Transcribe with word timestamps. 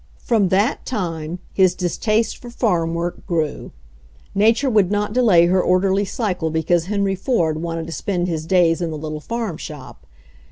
From 0.17 0.47
that 0.49 0.83
time 0.83 1.37
his 1.53 1.75
distaste 1.75 2.37
for 2.37 2.49
farm 2.49 2.95
wc^fk 2.95 3.23
grew. 3.27 3.71
Nature 4.33 4.67
would 4.67 4.89
not 4.89 5.13
delay 5.13 5.45
htr 5.45 5.63
orderly 5.63 6.05
cydle 6.05 6.49
because 6.49 6.85
Henry 6.87 7.13
Ford 7.13 7.61
wanted 7.61 7.85
to 7.85 7.91
spend 7.93 8.27
his 8.27 8.47
diys 8.47 8.81
in 8.81 8.89
the 8.89 8.97
little 8.97 9.19
farm 9.21 9.57
shop. 9.57 10.07